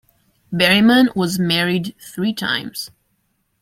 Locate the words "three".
2.01-2.33